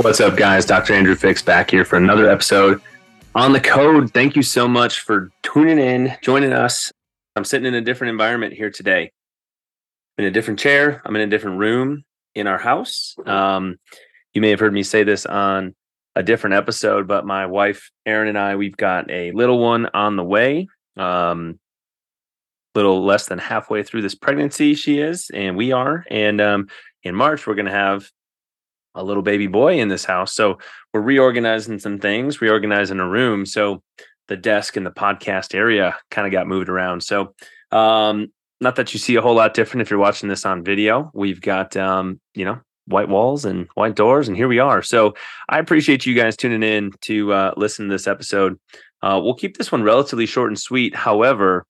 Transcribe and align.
What's 0.00 0.20
up, 0.20 0.36
guys? 0.36 0.64
Dr. 0.64 0.94
Andrew 0.94 1.16
Fix 1.16 1.42
back 1.42 1.72
here 1.72 1.84
for 1.84 1.96
another 1.96 2.30
episode 2.30 2.80
on 3.34 3.52
the 3.52 3.60
code. 3.60 4.14
Thank 4.14 4.36
you 4.36 4.44
so 4.44 4.68
much 4.68 5.00
for 5.00 5.30
tuning 5.42 5.80
in, 5.80 6.16
joining 6.22 6.52
us. 6.52 6.92
I'm 7.34 7.44
sitting 7.44 7.66
in 7.66 7.74
a 7.74 7.80
different 7.80 8.12
environment 8.12 8.54
here 8.54 8.70
today. 8.70 9.10
I'm 10.16 10.24
in 10.24 10.28
a 10.28 10.30
different 10.30 10.60
chair. 10.60 11.02
I'm 11.04 11.16
in 11.16 11.22
a 11.22 11.26
different 11.26 11.58
room 11.58 12.04
in 12.36 12.46
our 12.46 12.58
house. 12.58 13.16
Um, 13.26 13.80
you 14.34 14.40
may 14.40 14.50
have 14.50 14.60
heard 14.60 14.72
me 14.72 14.84
say 14.84 15.02
this 15.02 15.26
on 15.26 15.74
a 16.14 16.22
different 16.22 16.54
episode, 16.54 17.08
but 17.08 17.26
my 17.26 17.46
wife, 17.46 17.90
Erin, 18.06 18.28
and 18.28 18.38
I, 18.38 18.54
we've 18.54 18.76
got 18.76 19.10
a 19.10 19.32
little 19.32 19.58
one 19.58 19.86
on 19.94 20.14
the 20.14 20.24
way. 20.24 20.68
Um, 20.96 21.58
little 22.76 23.04
less 23.04 23.26
than 23.26 23.40
halfway 23.40 23.82
through 23.82 24.02
this 24.02 24.14
pregnancy, 24.14 24.76
she 24.76 25.00
is, 25.00 25.28
and 25.34 25.56
we 25.56 25.72
are. 25.72 26.04
And 26.08 26.40
um, 26.40 26.68
in 27.02 27.16
March, 27.16 27.48
we're 27.48 27.56
going 27.56 27.66
to 27.66 27.72
have 27.72 28.08
a 28.98 29.04
little 29.04 29.22
baby 29.22 29.46
boy 29.46 29.78
in 29.78 29.88
this 29.88 30.04
house. 30.04 30.34
So 30.34 30.58
we're 30.92 31.00
reorganizing 31.00 31.78
some 31.78 31.98
things, 31.98 32.40
reorganizing 32.40 32.98
a 32.98 33.08
room. 33.08 33.46
So 33.46 33.82
the 34.26 34.36
desk 34.36 34.76
and 34.76 34.84
the 34.84 34.90
podcast 34.90 35.54
area 35.54 35.96
kind 36.10 36.26
of 36.26 36.32
got 36.32 36.46
moved 36.46 36.68
around. 36.68 37.02
So 37.02 37.34
um, 37.70 38.32
not 38.60 38.76
that 38.76 38.92
you 38.92 38.98
see 38.98 39.14
a 39.14 39.22
whole 39.22 39.36
lot 39.36 39.54
different 39.54 39.82
if 39.82 39.90
you're 39.90 39.98
watching 39.98 40.28
this 40.28 40.44
on 40.44 40.64
video. 40.64 41.10
We've 41.14 41.40
got 41.40 41.76
um, 41.76 42.20
you 42.34 42.44
know, 42.44 42.60
white 42.86 43.08
walls 43.08 43.44
and 43.44 43.68
white 43.74 43.94
doors, 43.94 44.28
and 44.28 44.36
here 44.36 44.48
we 44.48 44.58
are. 44.58 44.82
So 44.82 45.14
I 45.48 45.58
appreciate 45.58 46.06
you 46.06 46.14
guys 46.14 46.36
tuning 46.36 46.62
in 46.62 46.92
to 47.02 47.32
uh, 47.32 47.54
listen 47.56 47.86
to 47.86 47.94
this 47.94 48.06
episode. 48.06 48.58
Uh, 49.02 49.20
we'll 49.22 49.34
keep 49.34 49.56
this 49.56 49.70
one 49.70 49.82
relatively 49.82 50.26
short 50.26 50.50
and 50.50 50.58
sweet. 50.58 50.94
However, 50.94 51.64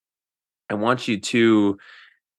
I 0.70 0.74
want 0.74 1.08
you 1.08 1.20
to, 1.20 1.78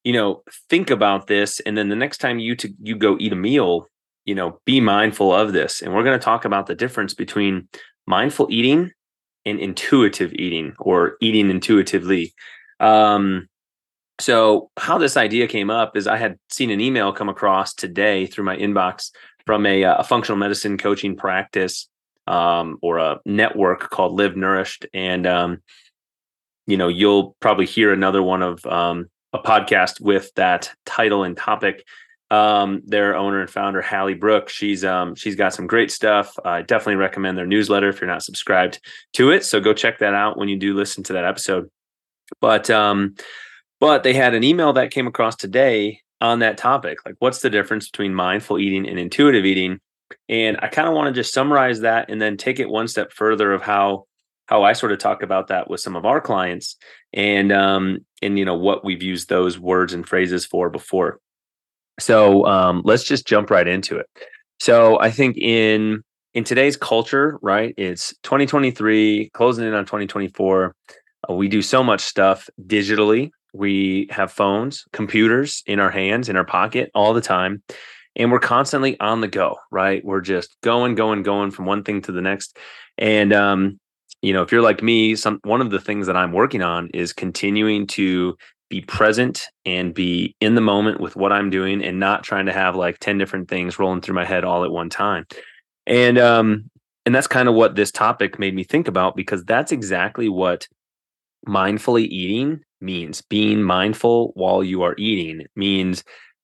you 0.04 0.14
know, 0.14 0.44
think 0.70 0.90
about 0.90 1.28
this, 1.28 1.60
and 1.62 1.78
then 1.78 1.90
the 1.90 1.95
next 1.95 2.17
time 2.17 2.40
you 2.40 2.56
to 2.56 2.73
you 2.82 2.95
go 2.95 3.17
eat 3.20 3.34
a 3.34 3.36
meal, 3.36 3.88
you 4.30 4.36
know, 4.36 4.60
be 4.64 4.80
mindful 4.80 5.34
of 5.34 5.54
this. 5.54 5.82
And 5.82 5.92
we're 5.92 6.04
going 6.04 6.20
to 6.20 6.24
talk 6.24 6.46
about 6.46 6.68
the 6.68 6.76
difference 6.76 7.16
between 7.16 7.68
mindful 8.06 8.46
eating 8.52 8.92
and 9.44 9.60
intuitive 9.60 10.32
eating 10.34 10.76
or 10.78 11.18
eating 11.20 11.50
intuitively. 11.50 12.36
Um, 12.80 13.50
so, 14.20 14.70
how 14.78 15.00
this 15.00 15.18
idea 15.18 15.48
came 15.48 15.72
up 15.72 15.98
is 15.98 16.06
I 16.06 16.18
had 16.18 16.38
seen 16.52 16.70
an 16.70 16.80
email 16.80 17.12
come 17.12 17.28
across 17.28 17.74
today 17.74 18.28
through 18.28 18.44
my 18.44 18.56
inbox 18.56 19.10
from 19.48 19.66
a, 19.66 19.84
uh, 19.84 19.96
a 19.96 20.04
functional 20.04 20.38
medicine 20.38 20.78
coaching 20.78 21.16
practice 21.16 21.90
um, 22.28 22.78
or 22.84 23.00
a 23.00 23.20
network 23.26 23.90
called 23.90 24.14
Live 24.14 24.38
Nourished. 24.38 24.86
And, 24.94 25.26
um, 25.26 25.64
you 26.68 26.78
know, 26.78 26.88
you'll 26.88 27.36
probably 27.40 27.66
hear 27.66 27.92
another 27.92 28.22
one 28.22 28.44
of 28.44 28.64
um, 28.68 29.10
a 29.34 29.40
podcast 29.40 30.00
with 30.00 30.32
that 30.36 30.70
title 30.86 31.24
and 31.24 31.36
topic 31.36 31.84
um, 32.32 32.82
their 32.86 33.16
owner 33.16 33.42
and 33.42 33.50
founder 33.50 33.82
Hallie 33.82 34.14
Brooke. 34.14 34.50
She's 34.50 34.86
um, 34.86 35.16
she's 35.16 35.36
got 35.36 35.54
some 35.54 35.68
great 35.68 35.92
stuff. 35.92 36.38
I 36.46 36.62
definitely 36.62 36.96
recommend 36.96 37.38
their 37.38 37.48
newsletter 37.48 37.90
if 37.90 38.00
you're 38.00 38.10
not 38.10 38.24
subscribed 38.24 38.80
to 39.14 39.32
it. 39.32 39.46
So 39.46 39.60
go 39.60 39.74
check 39.74 40.00
that 40.00 40.14
out 40.14 40.38
when 40.38 40.50
you 40.50 40.58
do 40.58 40.74
listen 40.76 41.04
to 41.06 41.14
that 41.14 41.26
episode. 41.26 41.70
But 42.42 42.70
um, 42.70 43.16
but 43.80 44.04
they 44.04 44.14
had 44.14 44.34
an 44.34 44.44
email 44.44 44.73
that 44.73 44.92
came 44.92 45.08
across 45.08 45.36
today 45.36 46.02
on 46.22 46.39
that 46.39 46.58
topic. 46.58 47.00
Like, 47.06 47.16
what's 47.20 47.42
the 47.42 47.50
difference 47.50 47.89
between 47.89 48.14
mindful 48.14 48.60
eating 48.60 48.88
and 48.88 49.00
intuitive 49.00 49.45
eating? 49.45 49.80
And 50.28 50.58
I 50.62 50.68
kind 50.68 50.88
of 50.88 50.94
want 50.94 51.08
to 51.08 51.20
just 51.20 51.34
summarize 51.34 51.82
that 51.82 52.10
and 52.10 52.22
then 52.22 52.38
take 52.38 52.60
it 52.60 52.70
one 52.70 52.88
step 52.88 53.14
further 53.14 53.54
of 53.54 53.62
how 53.62 54.06
how 54.48 54.64
I 54.64 54.73
sort 54.73 54.92
of 54.92 54.98
talk 54.98 55.22
about 55.22 55.48
that 55.48 55.70
with 55.70 55.80
some 55.80 55.95
of 55.95 56.06
our 56.06 56.20
clients 56.20 56.76
and 57.14 57.52
um 57.52 58.00
and 58.22 58.38
you 58.38 58.45
know 58.45 58.56
what 58.56 58.84
we've 58.84 59.04
used 59.04 59.30
those 59.30 59.60
words 59.60 59.94
and 59.94 60.08
phrases 60.08 60.45
for 60.45 60.70
before. 60.70 61.20
So 61.99 62.45
um, 62.45 62.82
let's 62.86 63.04
just 63.04 63.27
jump 63.27 63.49
right 63.49 63.67
into 63.67 63.98
it. 63.98 64.08
So 64.60 64.99
I 64.99 65.11
think 65.11 65.37
in 65.37 66.04
in 66.33 66.43
today's 66.43 66.77
culture, 66.77 67.39
right? 67.42 67.73
It's 67.77 68.14
2023, 68.23 69.32
closing 69.33 69.65
in 69.65 69.73
on 69.73 69.86
2024. 69.86 70.76
Uh, 71.27 71.33
we 71.33 71.48
do 71.48 71.61
so 71.61 71.83
much 71.83 72.02
stuff 72.02 72.49
digitally. 72.61 73.32
We 73.54 74.08
have 74.11 74.32
phones, 74.32 74.86
computers 74.93 75.64
in 75.65 75.80
our 75.80 75.89
hands, 75.89 76.30
in 76.30 76.36
our 76.36 76.45
pocket 76.45 76.92
all 76.93 77.14
the 77.14 77.21
time. 77.21 77.64
And 78.15 78.32
we're 78.32 78.39
constantly 78.39 78.99
on 78.99 79.21
the 79.21 79.27
go, 79.27 79.58
right? 79.71 80.04
We're 80.05 80.21
just 80.21 80.55
going, 80.61 80.95
going, 80.95 81.23
going 81.23 81.52
from 81.52 81.65
one 81.65 81.83
thing 81.83 82.02
to 82.04 82.11
the 82.11 82.21
next. 82.21 82.58
And 82.98 83.33
um, 83.33 83.80
you 84.21 84.33
know, 84.33 84.42
if 84.42 84.52
you're 84.52 84.61
like 84.61 84.83
me, 84.83 85.15
some 85.15 85.39
one 85.43 85.61
of 85.61 85.71
the 85.71 85.80
things 85.80 86.08
that 86.08 86.17
I'm 86.17 86.33
working 86.33 86.61
on 86.61 86.89
is 86.93 87.14
continuing 87.14 87.88
to 87.88 88.36
be 88.70 88.82
present 88.82 89.48
and 89.66 89.94
be 89.94 90.36
in 90.40 90.56
the 90.56 90.62
moment 90.62 91.00
with 91.00 91.16
what 91.16 91.32
I'm 91.32 91.50
doing 91.50 91.84
and 91.84 92.00
not 92.00 92.24
trying 92.24 92.46
to 92.46 92.54
have 92.54 92.76
like 92.76 93.00
10 93.00 93.18
different 93.18 93.50
things 93.50 93.80
rolling 93.80 94.02
through 94.02 94.16
my 94.16 94.26
head 94.26 94.44
all 94.44 94.64
at 94.64 94.72
one 94.72 94.90
time. 94.90 95.26
And 95.88 96.18
um 96.18 96.70
and 97.06 97.16
that's 97.16 97.28
kind 97.28 97.50
of 97.50 97.56
what 97.56 97.76
this 97.76 97.92
topic 97.92 98.38
made 98.38 98.54
me 98.54 98.64
think 98.64 98.88
about 98.88 99.16
because 99.16 99.44
that's 99.44 99.72
exactly 99.72 100.30
what 100.30 100.68
mindfully 101.48 102.06
eating 102.08 102.62
means. 102.82 103.22
Being 103.22 103.64
mindful 103.64 104.32
while 104.36 104.64
you 104.64 104.84
are 104.84 104.96
eating 104.98 105.48
means 105.56 106.04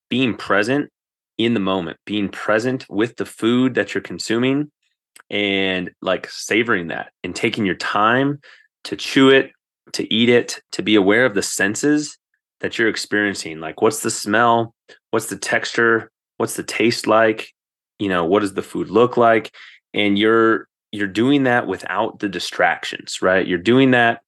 being 0.09 0.35
present 0.35 0.89
in 1.37 1.53
the 1.53 1.59
moment, 1.59 1.97
being 2.05 2.29
present 2.29 2.85
with 2.89 3.17
the 3.17 3.25
food 3.25 3.75
that 3.75 3.93
you're 3.93 4.01
consuming 4.01 4.71
and 5.29 5.91
like 6.01 6.29
savoring 6.29 6.87
that 6.87 7.11
and 7.23 7.35
taking 7.35 7.65
your 7.65 7.75
time 7.75 8.39
to 8.85 8.95
chew 8.95 9.29
it, 9.29 9.51
to 9.95 10.13
eat 10.13 10.29
it, 10.29 10.61
to 10.73 10.83
be 10.83 10.95
aware 10.95 11.25
of 11.25 11.33
the 11.33 11.41
senses 11.41 12.17
that 12.61 12.77
you're 12.77 12.89
experiencing. 12.89 13.59
Like, 13.59 13.81
what's 13.81 14.01
the 14.01 14.11
smell? 14.11 14.73
What's 15.11 15.27
the 15.27 15.37
texture? 15.37 16.11
What's 16.37 16.55
the 16.55 16.63
taste 16.63 17.07
like? 17.07 17.53
You 17.99 18.09
know, 18.09 18.25
what 18.25 18.41
does 18.41 18.53
the 18.53 18.61
food 18.61 18.89
look 18.89 19.17
like? 19.17 19.53
And 19.93 20.19
you're 20.19 20.67
you're 20.91 21.07
doing 21.07 21.43
that 21.43 21.67
without 21.67 22.19
the 22.19 22.29
distractions, 22.29 23.21
right? 23.21 23.47
You're 23.47 23.57
doing 23.57 23.91
that 23.91 24.21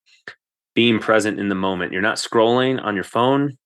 being 0.75 1.00
present 1.00 1.39
in 1.39 1.50
the 1.50 1.55
moment. 1.55 1.91
You're 1.91 2.01
not 2.01 2.17
scrolling 2.17 2.84
on 2.84 2.95
your 2.95 3.03
phone. 3.03 3.57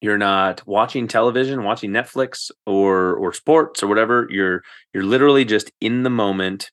You're 0.00 0.18
not 0.18 0.66
watching 0.66 1.08
television, 1.08 1.64
watching 1.64 1.90
Netflix 1.90 2.50
or 2.66 3.14
or 3.14 3.32
sports 3.32 3.82
or 3.82 3.88
whatever. 3.88 4.28
You're 4.30 4.62
you're 4.94 5.04
literally 5.04 5.44
just 5.44 5.72
in 5.80 6.04
the 6.04 6.10
moment, 6.10 6.70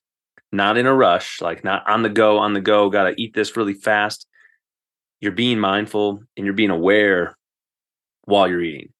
not 0.52 0.78
in 0.78 0.86
a 0.86 0.94
rush, 0.94 1.40
like 1.40 1.64
not 1.64 1.88
on 1.88 2.02
the 2.02 2.08
go, 2.08 2.38
on 2.38 2.54
the 2.54 2.60
go, 2.60 2.88
got 2.88 3.04
to 3.04 3.20
eat 3.20 3.34
this 3.34 3.56
really 3.56 3.74
fast 3.74 4.26
you're 5.20 5.32
being 5.32 5.58
mindful 5.58 6.22
and 6.36 6.44
you're 6.44 6.54
being 6.54 6.70
aware 6.70 7.36
while 8.24 8.48
you're 8.48 8.62
eating. 8.62 8.92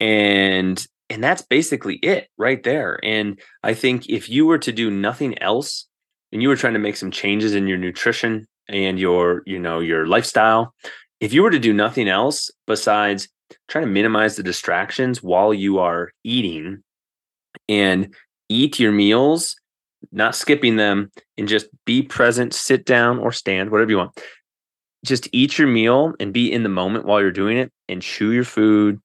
And 0.00 0.84
and 1.10 1.22
that's 1.22 1.42
basically 1.42 1.96
it 1.96 2.28
right 2.38 2.62
there. 2.62 2.98
And 3.02 3.40
i 3.62 3.74
think 3.74 4.08
if 4.08 4.28
you 4.28 4.46
were 4.46 4.58
to 4.58 4.72
do 4.72 4.90
nothing 4.90 5.40
else 5.42 5.86
and 6.32 6.42
you 6.42 6.48
were 6.48 6.56
trying 6.56 6.72
to 6.72 6.78
make 6.78 6.96
some 6.96 7.10
changes 7.10 7.54
in 7.54 7.66
your 7.66 7.78
nutrition 7.78 8.46
and 8.68 8.98
your 8.98 9.42
you 9.46 9.58
know 9.58 9.80
your 9.80 10.06
lifestyle 10.06 10.74
if 11.20 11.32
you 11.32 11.42
were 11.42 11.50
to 11.50 11.58
do 11.58 11.72
nothing 11.72 12.08
else 12.08 12.50
besides 12.66 13.28
trying 13.68 13.84
to 13.84 13.90
minimize 13.90 14.36
the 14.36 14.42
distractions 14.42 15.22
while 15.22 15.52
you 15.52 15.78
are 15.78 16.10
eating 16.24 16.82
and 17.68 18.14
eat 18.48 18.80
your 18.80 18.92
meals 18.92 19.56
not 20.10 20.34
skipping 20.34 20.76
them 20.76 21.10
and 21.36 21.48
just 21.48 21.66
be 21.84 22.02
present 22.02 22.54
sit 22.54 22.84
down 22.84 23.18
or 23.18 23.30
stand 23.30 23.70
whatever 23.70 23.90
you 23.90 23.98
want 23.98 24.18
just 25.04 25.28
eat 25.32 25.58
your 25.58 25.68
meal 25.68 26.14
and 26.20 26.32
be 26.32 26.52
in 26.52 26.62
the 26.62 26.68
moment 26.68 27.04
while 27.04 27.20
you're 27.20 27.30
doing 27.30 27.56
it 27.56 27.70
and 27.88 28.02
chew 28.02 28.32
your 28.32 28.44
food 28.44 29.00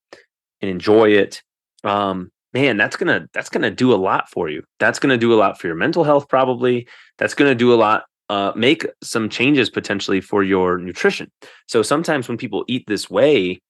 and 0.61 0.71
enjoy 0.71 1.09
it 1.09 1.41
um 1.83 2.29
man 2.53 2.77
that's 2.77 2.95
gonna 2.95 3.27
that's 3.33 3.49
gonna 3.49 3.71
do 3.71 3.94
a 3.94 3.95
lot 3.95 4.29
for 4.29 4.49
you. 4.49 4.63
That's 4.79 4.99
gonna 4.99 5.17
do 5.17 5.33
a 5.33 5.35
lot 5.38 5.59
for 5.59 5.67
your 5.67 5.75
mental 5.75 6.03
health 6.03 6.27
probably. 6.29 6.88
That's 7.17 7.33
gonna 7.33 7.55
do 7.55 7.73
a 7.73 7.75
lot 7.75 8.05
uh, 8.29 8.51
make 8.57 8.85
some 9.01 9.29
changes 9.29 9.69
potentially 9.69 10.19
for 10.19 10.44
your 10.44 10.77
nutrition. 10.77 11.31
So 11.67 11.81
sometimes 11.81 12.27
when 12.27 12.38
people 12.38 12.65
eat 12.67 12.83
this 12.88 13.09
way 13.09 13.61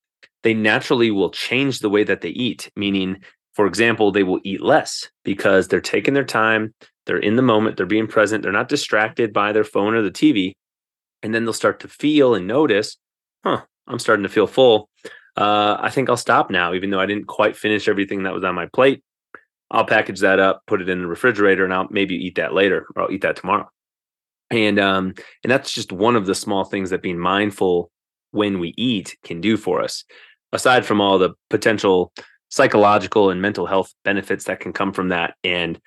they 0.44 0.54
naturally 0.54 1.12
will 1.12 1.30
change 1.30 1.80
the 1.80 1.90
way 1.90 2.04
that 2.04 2.22
they 2.22 2.30
eat 2.30 2.72
meaning 2.76 3.18
for 3.54 3.66
example 3.66 4.12
they 4.12 4.24
will 4.24 4.40
eat 4.44 4.62
less 4.62 5.10
because 5.24 5.68
they're 5.68 5.82
taking 5.82 6.14
their 6.14 6.24
time 6.24 6.74
they're 7.06 7.18
in 7.18 7.36
the 7.36 7.42
moment 7.42 7.78
they're 7.78 7.86
being 7.86 8.08
present 8.08 8.44
they're 8.44 8.52
not 8.52 8.70
distracted 8.70 9.34
by 9.34 9.52
their 9.52 9.64
phone 9.64 9.94
or 9.94 10.02
the 10.02 10.12
tv 10.12 10.54
and 11.24 11.34
then 11.34 11.46
they'll 11.46 11.54
start 11.54 11.80
to 11.82 11.88
feel 11.88 12.36
and 12.36 12.48
notice, 12.48 12.98
huh, 13.44 13.62
I'm 13.88 14.00
starting 14.00 14.24
to 14.24 14.30
feel 14.30 14.48
full. 14.48 14.90
Uh, 15.36 15.78
I 15.80 15.90
think 15.90 16.10
I'll 16.10 16.18
stop 16.18 16.50
now, 16.50 16.74
even 16.74 16.90
though 16.90 17.00
I 17.00 17.06
didn't 17.06 17.28
quite 17.28 17.56
finish 17.56 17.88
everything 17.88 18.24
that 18.24 18.34
was 18.34 18.44
on 18.44 18.56
my 18.56 18.66
plate. 18.68 19.04
I'll 19.70 19.86
package 19.86 20.22
that 20.22 20.40
up, 20.40 20.64
put 20.66 20.82
it 20.82 20.90
in 20.90 21.02
the 21.02 21.08
refrigerator, 21.08 21.64
and 21.64 21.74
I'll 21.74 21.88
maybe 21.92 22.16
eat 22.16 22.36
that 22.36 22.54
later 22.54 22.88
or 22.96 23.04
I'll 23.04 23.12
eat 23.12 23.22
that 23.22 23.36
tomorrow. 23.36 23.70
And 24.50 24.80
um, 24.80 25.14
and 25.44 25.52
that's 25.52 25.74
just 25.74 25.92
one 25.92 26.16
of 26.16 26.26
the 26.26 26.36
small 26.36 26.64
things 26.64 26.90
that 26.90 27.02
being 27.02 27.20
mindful 27.20 27.92
when 28.32 28.60
we 28.60 28.74
eat 28.78 29.18
can 29.24 29.42
do 29.42 29.58
for 29.58 29.82
us, 29.82 30.06
aside 30.54 30.86
from 30.86 31.02
all 31.02 31.18
the 31.18 31.34
potential 31.50 32.14
psychological 32.50 33.30
and 33.30 33.42
mental 33.42 33.66
health 33.66 33.94
benefits 34.06 34.46
that 34.46 34.62
can 34.62 34.72
come 34.72 34.94
from 34.94 35.10
that 35.10 35.36
and 35.44 35.80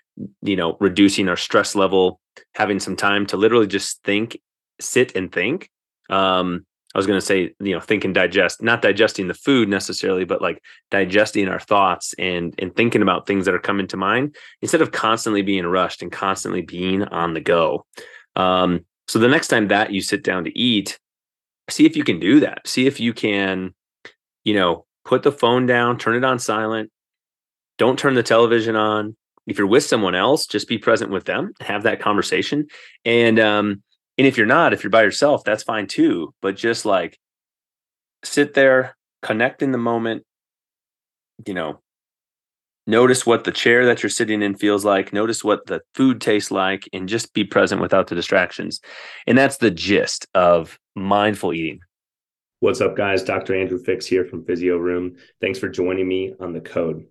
you 0.43 0.57
know 0.57 0.77
reducing 0.81 1.29
our 1.29 1.37
stress 1.37 1.75
level 1.75 2.21
having 2.55 2.79
some 2.79 2.97
time 2.97 3.25
to 3.25 3.39
literally 3.39 3.67
just 3.67 4.03
think 4.05 4.39
sit 4.81 5.15
and 5.17 5.33
think. 5.33 5.71
Um 6.09 6.67
i 6.95 6.99
was 6.99 7.07
going 7.07 7.19
to 7.19 7.25
say 7.25 7.55
you 7.61 7.73
know 7.75 7.81
think 7.81 8.05
and 8.05 8.15
digest 8.15 8.63
not 8.63 8.83
digesting 8.83 9.29
the 9.29 9.35
food 9.35 9.69
necessarily 9.69 10.25
but 10.25 10.43
like 10.43 10.61
digesting 10.91 11.49
our 11.49 11.61
thoughts 11.61 12.15
and 12.19 12.55
and 12.59 12.75
thinking 12.75 13.03
about 13.03 13.27
things 13.27 13.45
that 13.45 13.55
are 13.55 13.61
coming 13.61 13.87
to 13.87 13.97
mind 13.97 14.35
instead 14.61 14.83
of 14.83 14.91
constantly 14.91 15.43
being 15.43 15.67
rushed 15.67 16.03
and 16.03 16.11
constantly 16.13 16.63
being 16.63 17.05
on 17.05 17.35
the 17.35 17.41
go. 17.41 17.85
Um 18.37 18.85
so 19.09 19.19
the 19.19 19.29
next 19.29 19.49
time 19.49 19.69
that 19.69 19.93
you 19.93 20.01
sit 20.01 20.23
down 20.23 20.45
to 20.45 20.59
eat 20.59 20.99
see 21.69 21.87
if 21.87 21.97
you 21.97 22.05
can 22.05 22.19
do 22.19 22.41
that. 22.41 22.67
See 22.67 22.87
if 22.87 22.99
you 22.99 23.13
can 23.13 23.75
you 24.45 24.55
know 24.55 24.87
put 25.05 25.23
the 25.23 25.33
phone 25.33 25.67
down 25.67 25.99
turn 25.99 26.17
it 26.17 26.25
on 26.25 26.39
silent. 26.39 26.91
Don't 27.79 27.99
turn 27.99 28.15
the 28.15 28.23
television 28.23 28.77
on. 28.77 29.17
If 29.47 29.59
you're 29.59 29.67
with 29.67 29.85
someone 29.85 30.15
else 30.15 30.47
just 30.47 30.69
be 30.69 30.79
present 30.79 31.11
with 31.11 31.25
them 31.25 31.53
have 31.61 31.85
that 31.85 32.01
conversation. 32.01 32.67
And 33.05 33.39
um 33.39 33.83
and 34.21 34.27
if 34.27 34.37
you're 34.37 34.47
not 34.47 34.75
if 34.75 34.85
you're 34.85 34.91
by 34.91 35.03
yourself 35.03 35.43
that's 35.45 35.63
fine 35.63 35.87
too 35.87 36.33
but 36.43 36.55
just 36.55 36.85
like 36.85 37.19
sit 38.23 38.53
there 38.53 38.95
connect 39.23 39.63
in 39.63 39.73
the 39.73 39.79
moment 39.79 40.25
you 41.47 41.55
know 41.55 41.81
notice 42.87 43.25
what 43.25 43.45
the 43.45 43.53
chair 43.53 43.87
that 43.87 44.03
you're 44.03 44.11
sitting 44.11 44.43
in 44.43 44.55
feels 44.55 44.85
like 44.85 45.13
notice 45.13 45.43
what 45.43 45.65
the 45.67 45.81
food 45.95 46.21
tastes 46.21 46.51
like 46.51 46.89
and 46.93 47.09
just 47.09 47.33
be 47.33 47.45
present 47.45 47.81
without 47.81 48.09
the 48.09 48.15
distractions. 48.15 48.81
And 49.27 49.39
that's 49.39 49.59
the 49.59 49.71
gist 49.71 50.27
of 50.35 50.79
mindful 50.97 51.55
eating. 51.55 51.81
What's 52.59 52.81
up 52.81 52.97
guys? 52.97 53.23
Dr 53.23 53.55
andrew 53.55 53.79
fix 53.79 54.05
here 54.05 54.25
from 54.27 54.45
physio 54.45 54.77
room. 54.77 55.17
Thanks 55.41 55.59
for 55.59 55.69
joining 55.69 56.07
me 56.07 56.35
on 56.41 56.53
the 56.53 56.61
code. 56.61 57.07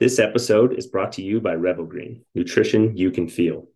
This 0.00 0.18
episode 0.18 0.72
is 0.78 0.86
brought 0.86 1.12
to 1.12 1.22
you 1.22 1.40
by 1.40 1.54
Revo 1.54 1.86
Green, 1.86 2.24
nutrition 2.34 2.96
you 2.96 3.10
can 3.10 3.28
feel. 3.28 3.68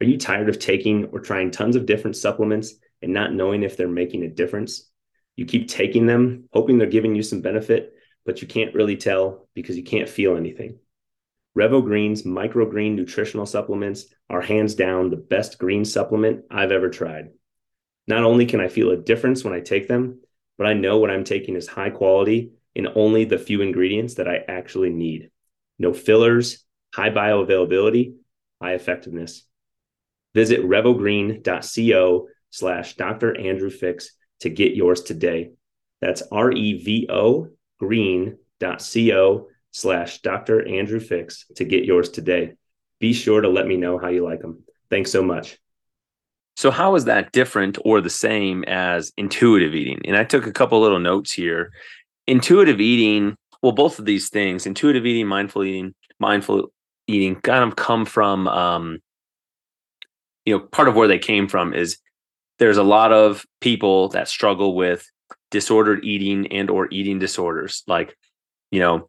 Are 0.00 0.06
you 0.06 0.16
tired 0.16 0.48
of 0.48 0.58
taking 0.58 1.06
or 1.06 1.20
trying 1.20 1.50
tons 1.50 1.76
of 1.76 1.86
different 1.86 2.16
supplements 2.16 2.74
and 3.02 3.12
not 3.12 3.34
knowing 3.34 3.62
if 3.62 3.76
they're 3.76 3.88
making 3.88 4.22
a 4.22 4.28
difference? 4.28 4.88
You 5.36 5.44
keep 5.44 5.68
taking 5.68 6.06
them, 6.06 6.48
hoping 6.52 6.78
they're 6.78 6.86
giving 6.86 7.14
you 7.14 7.22
some 7.22 7.42
benefit, 7.42 7.92
but 8.24 8.42
you 8.42 8.48
can't 8.48 8.74
really 8.74 8.96
tell 8.96 9.48
because 9.54 9.76
you 9.76 9.84
can't 9.84 10.08
feel 10.08 10.36
anything. 10.36 10.78
Revo 11.56 11.82
Green's 11.82 12.22
microgreen 12.22 12.94
nutritional 12.94 13.46
supplements 13.46 14.06
are 14.28 14.40
hands 14.40 14.74
down 14.74 15.10
the 15.10 15.16
best 15.16 15.58
green 15.58 15.84
supplement 15.84 16.44
I've 16.50 16.72
ever 16.72 16.88
tried. 16.88 17.30
Not 18.06 18.24
only 18.24 18.46
can 18.46 18.60
I 18.60 18.68
feel 18.68 18.90
a 18.90 18.96
difference 18.96 19.44
when 19.44 19.54
I 19.54 19.60
take 19.60 19.88
them, 19.88 20.20
but 20.56 20.66
I 20.66 20.74
know 20.74 20.98
what 20.98 21.10
I'm 21.10 21.24
taking 21.24 21.56
is 21.56 21.66
high 21.66 21.90
quality 21.90 22.52
and 22.76 22.88
only 22.94 23.24
the 23.24 23.38
few 23.38 23.62
ingredients 23.62 24.14
that 24.14 24.28
I 24.28 24.44
actually 24.46 24.90
need 24.90 25.30
no 25.78 25.94
fillers, 25.94 26.64
high 26.94 27.08
bioavailability, 27.08 28.14
high 28.60 28.74
effectiveness. 28.74 29.44
Visit 30.34 30.60
revogreen.co 30.62 32.28
slash 32.50 32.96
Dr. 32.96 33.38
Andrew 33.38 33.70
Fix 33.70 34.12
to 34.40 34.48
get 34.48 34.74
yours 34.74 35.02
today. 35.02 35.52
That's 36.00 36.22
R-E-V-O 36.30 37.48
green.co 37.78 39.46
slash 39.70 40.20
Dr. 40.20 40.68
Andrew 40.68 41.00
Fix 41.00 41.46
to 41.56 41.64
get 41.64 41.84
yours 41.84 42.10
today. 42.10 42.52
Be 42.98 43.12
sure 43.12 43.40
to 43.40 43.48
let 43.48 43.66
me 43.66 43.76
know 43.76 43.98
how 43.98 44.08
you 44.08 44.24
like 44.24 44.40
them. 44.40 44.62
Thanks 44.90 45.10
so 45.10 45.22
much. 45.22 45.58
So, 46.56 46.70
how 46.70 46.94
is 46.94 47.06
that 47.06 47.32
different 47.32 47.78
or 47.84 48.00
the 48.02 48.10
same 48.10 48.64
as 48.64 49.12
intuitive 49.16 49.74
eating? 49.74 50.00
And 50.04 50.16
I 50.16 50.24
took 50.24 50.46
a 50.46 50.52
couple 50.52 50.80
little 50.80 50.98
notes 50.98 51.32
here. 51.32 51.72
Intuitive 52.26 52.80
eating 52.80 53.36
well, 53.62 53.72
both 53.72 53.98
of 53.98 54.04
these 54.04 54.30
things, 54.30 54.66
intuitive 54.66 55.04
eating, 55.06 55.26
mindful 55.26 55.64
eating, 55.64 55.94
mindful 56.18 56.72
eating, 57.06 57.36
kind 57.36 57.64
of 57.64 57.76
come 57.76 58.06
from, 58.06 58.48
um, 58.48 58.98
you 60.44 60.56
know, 60.56 60.60
part 60.60 60.88
of 60.88 60.94
where 60.94 61.08
they 61.08 61.18
came 61.18 61.48
from 61.48 61.74
is 61.74 61.98
there's 62.58 62.76
a 62.76 62.82
lot 62.82 63.12
of 63.12 63.44
people 63.60 64.08
that 64.08 64.28
struggle 64.28 64.74
with 64.74 65.06
disordered 65.50 66.04
eating 66.04 66.46
and 66.48 66.70
or 66.70 66.88
eating 66.90 67.18
disorders, 67.18 67.82
like, 67.86 68.16
you 68.70 68.80
know, 68.80 69.08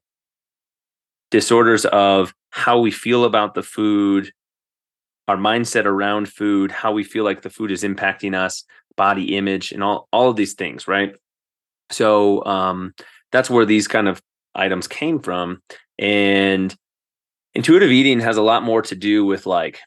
disorders 1.29 1.85
of 1.85 2.33
how 2.49 2.79
we 2.79 2.91
feel 2.91 3.23
about 3.23 3.53
the 3.53 3.63
food, 3.63 4.31
our 5.27 5.37
mindset 5.37 5.85
around 5.85 6.27
food, 6.27 6.71
how 6.71 6.91
we 6.91 7.03
feel 7.03 7.23
like 7.23 7.41
the 7.41 7.49
food 7.49 7.71
is 7.71 7.83
impacting 7.83 8.35
us, 8.35 8.63
body 8.97 9.37
image, 9.37 9.71
and 9.71 9.83
all 9.83 10.07
all 10.11 10.29
of 10.29 10.35
these 10.35 10.53
things, 10.53 10.87
right? 10.87 11.15
So 11.89 12.43
um, 12.45 12.93
that's 13.31 13.49
where 13.49 13.65
these 13.65 13.87
kind 13.87 14.07
of 14.07 14.21
items 14.55 14.87
came 14.87 15.19
from. 15.19 15.61
And 15.99 16.75
intuitive 17.53 17.91
eating 17.91 18.19
has 18.19 18.37
a 18.37 18.41
lot 18.41 18.63
more 18.63 18.81
to 18.83 18.95
do 18.95 19.25
with 19.25 19.45
like 19.45 19.79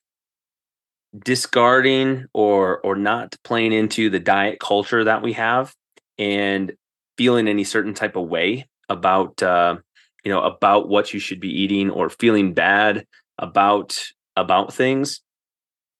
discarding 1.19 2.27
or 2.33 2.79
or 2.81 2.97
not 2.97 3.37
playing 3.45 3.73
into 3.73 4.11
the 4.11 4.19
diet 4.19 4.59
culture 4.59 5.05
that 5.05 5.23
we 5.23 5.33
have 5.33 5.75
and 6.19 6.73
feeling 7.17 7.47
any 7.47 7.63
certain 7.65 7.95
type 7.95 8.17
of 8.17 8.29
way 8.29 8.67
about 8.89 9.43
uh 9.43 9.77
you 10.25 10.33
know 10.33 10.43
about 10.43 10.89
what 10.89 11.15
you 11.15 11.21
should 11.21 11.41
be 11.41 11.49
eating 11.49 11.91
or 11.91 12.11
feeling 12.11 12.53
bad 12.53 13.07
about 13.39 13.97
about 14.37 14.75
things 14.75 15.21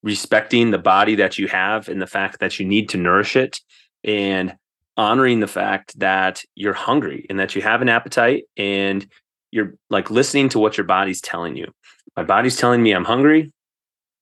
respecting 0.03 0.71
the 0.71 0.79
body 0.79 1.15
that 1.15 1.39
you 1.39 1.49
have 1.49 1.89
and 1.89 2.03
the 2.03 2.07
fact 2.07 2.41
that 2.41 2.59
you 2.61 2.67
need 2.67 2.89
to 2.91 2.99
nourish 2.99 3.37
it 3.37 3.61
and 4.05 4.55
honoring 4.97 5.41
the 5.41 5.47
fact 5.47 5.99
that 5.99 6.45
you're 6.55 6.75
hungry 6.75 7.27
and 7.31 7.39
that 7.39 7.57
you 7.57 7.63
have 7.63 7.83
an 7.83 7.89
appetite 7.89 8.45
and 8.57 9.07
you're 9.51 9.75
like 9.89 10.11
listening 10.11 10.49
to 10.51 10.59
what 10.59 10.77
your 10.77 10.85
body's 10.85 11.23
telling 11.23 11.57
you. 11.57 11.73
My 12.17 12.23
body's 12.23 12.57
telling 12.57 12.83
me 12.83 12.93
I'm 12.93 13.05
hungry. 13.05 13.51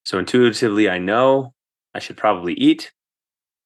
So 0.03 0.19
intuitively 0.19 0.89
I 0.89 0.99
know 0.99 1.53
I 1.93 1.99
should 1.99 2.17
probably 2.17 2.53
eat. 2.53 2.91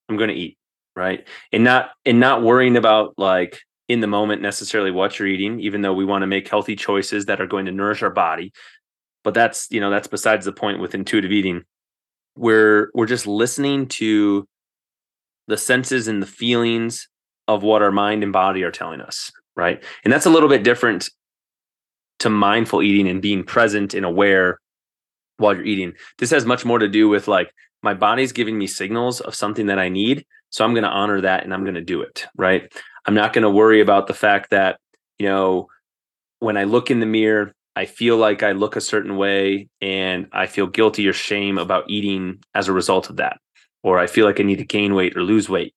I'm 0.10 0.18
going 0.18 0.30
to 0.30 0.36
eat, 0.36 0.58
right? 0.96 1.28
And 1.52 1.64
not 1.64 1.92
and 2.06 2.20
not 2.20 2.44
worrying 2.44 2.78
about 2.78 3.14
like 3.18 3.60
in 3.88 4.02
the 4.02 4.08
moment 4.08 4.42
necessarily 4.42 4.92
what 4.92 5.18
you're 5.18 5.28
eating 5.28 5.60
even 5.62 5.82
though 5.82 5.94
we 5.94 6.06
want 6.06 6.22
to 6.22 6.28
make 6.28 6.48
healthy 6.48 6.76
choices 6.76 7.26
that 7.26 7.40
are 7.40 7.48
going 7.48 7.66
to 7.66 7.72
nourish 7.72 8.04
our 8.04 8.10
body. 8.10 8.52
But 9.24 9.34
that's, 9.34 9.68
you 9.72 9.80
know, 9.80 9.90
that's 9.90 10.08
besides 10.08 10.46
the 10.46 10.54
point 10.54 10.80
with 10.80 10.96
intuitive 10.96 11.32
eating. 11.32 11.64
We're 12.36 12.92
we're 12.94 13.08
just 13.08 13.28
listening 13.28 13.88
to 13.88 14.48
the 15.48 15.58
senses 15.58 16.08
and 16.08 16.22
the 16.22 16.28
feelings 16.28 17.10
of 17.48 17.64
what 17.64 17.82
our 17.82 17.92
mind 17.92 18.24
and 18.24 18.34
body 18.34 18.64
are 18.64 18.72
telling 18.72 19.02
us, 19.02 19.32
right? 19.56 19.84
And 20.04 20.12
that's 20.12 20.26
a 20.26 20.30
little 20.30 20.50
bit 20.50 20.64
different 20.64 21.10
to 22.20 22.30
mindful 22.30 22.82
eating 22.82 23.08
and 23.08 23.22
being 23.22 23.44
present 23.44 23.94
and 23.94 24.06
aware 24.06 24.60
while 25.38 25.56
you're 25.56 25.66
eating. 25.66 25.94
This 26.18 26.32
has 26.32 26.46
much 26.46 26.66
more 26.66 26.80
to 26.80 26.88
do 26.88 27.08
with 27.10 27.28
like 27.28 27.54
my 27.84 27.94
body's 27.94 28.32
giving 28.32 28.58
me 28.58 28.68
signals 28.68 29.22
of 29.22 29.36
something 29.36 29.68
that 29.68 29.80
I 29.80 29.90
need. 29.90 30.26
So 30.50 30.64
I'm 30.64 30.74
going 30.74 30.84
to 30.84 30.90
honor 30.90 31.22
that 31.22 31.44
and 31.44 31.54
I'm 31.54 31.64
going 31.64 31.76
to 31.76 31.82
do 31.82 32.02
it, 32.02 32.28
right? 32.36 32.72
I'm 33.06 33.14
not 33.14 33.34
going 33.34 33.44
to 33.44 33.50
worry 33.50 33.82
about 33.82 34.08
the 34.08 34.14
fact 34.14 34.50
that, 34.52 34.80
you 35.20 35.28
know, 35.28 35.68
when 36.40 36.58
I 36.58 36.64
look 36.64 36.92
in 36.92 37.00
the 37.00 37.06
mirror, 37.06 37.54
I 37.76 37.86
feel 37.86 38.18
like 38.18 38.44
I 38.44 38.54
look 38.54 38.76
a 38.76 38.82
certain 38.82 39.18
way 39.18 39.70
and 39.82 40.28
I 40.32 40.48
feel 40.48 40.68
guilty 40.68 41.08
or 41.08 41.14
shame 41.14 41.58
about 41.58 41.90
eating 41.90 42.40
as 42.56 42.68
a 42.68 42.74
result 42.74 43.10
of 43.10 43.18
that 43.18 43.38
or 43.84 44.00
I 44.00 44.08
feel 44.08 44.26
like 44.26 44.40
I 44.40 44.44
need 44.44 44.58
to 44.58 44.66
gain 44.66 44.96
weight 44.96 45.16
or 45.16 45.22
lose 45.22 45.48
weight. 45.48 45.74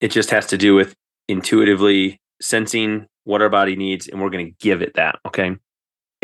It 0.00 0.08
just 0.08 0.30
has 0.30 0.46
to 0.46 0.58
do 0.58 0.74
with 0.74 0.94
intuitively 1.28 2.20
sensing 2.40 3.06
what 3.24 3.42
our 3.42 3.48
body 3.48 3.76
needs 3.76 4.08
and 4.08 4.20
we're 4.20 4.30
going 4.30 4.46
to 4.46 4.52
give 4.60 4.82
it 4.82 4.94
that. 4.94 5.18
Okay. 5.26 5.56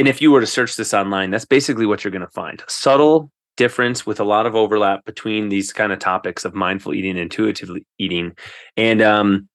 And 0.01 0.09
if 0.09 0.23
you 0.23 0.33
were 0.33 0.41
to 0.41 0.47
search 0.47 0.77
this 0.77 0.95
online, 0.95 1.31
that's 1.31 1.45
basically 1.45 1.85
what 1.85 2.03
you're 2.03 2.11
going 2.11 2.23
to 2.23 2.33
find. 2.33 2.65
Subtle 2.69 3.31
difference 3.59 4.07
with 4.07 4.19
a 4.19 4.25
lot 4.25 4.47
of 4.47 4.57
overlap 4.57 5.05
between 5.05 5.51
these 5.51 5.75
kind 5.75 5.93
of 5.93 5.99
topics 5.99 6.47
of 6.47 6.55
mindful 6.55 6.95
eating 6.95 7.11
and 7.11 7.19
intuitive 7.19 7.69
eating. 7.99 8.33
And 8.79 9.03
um, 9.03 9.47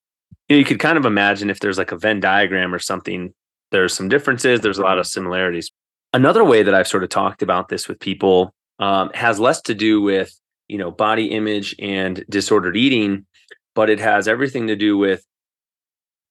you, 0.47 0.55
know, 0.55 0.59
you 0.59 0.63
could 0.63 0.77
kind 0.77 0.99
of 0.99 1.05
imagine 1.05 1.49
if 1.49 1.61
there's 1.61 1.79
like 1.79 1.91
a 1.91 1.97
Venn 1.97 2.19
diagram 2.19 2.75
or 2.75 2.77
something, 2.77 3.33
there's 3.71 3.95
some 3.95 4.07
differences, 4.07 4.61
there's 4.61 4.77
a 4.77 4.83
lot 4.83 4.99
of 4.99 5.07
similarities. 5.07 5.71
Another 6.13 6.43
way 6.43 6.61
that 6.61 6.75
I've 6.75 6.87
sort 6.87 7.03
of 7.03 7.09
talked 7.09 7.41
about 7.41 7.69
this 7.69 7.87
with 7.87 7.99
people 7.99 8.53
um, 8.77 9.09
has 9.15 9.39
less 9.39 9.61
to 9.61 9.73
do 9.73 9.99
with 9.99 10.31
you 10.67 10.77
know 10.77 10.91
body 10.91 11.31
image 11.31 11.75
and 11.79 12.23
disordered 12.29 12.77
eating 12.77 13.25
but 13.73 13.89
it 13.89 13.99
has 13.99 14.27
everything 14.27 14.67
to 14.67 14.75
do 14.75 14.95
with 14.95 15.25